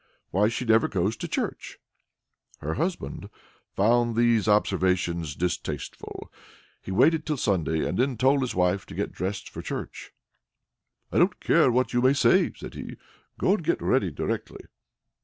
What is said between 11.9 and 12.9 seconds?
you may say," says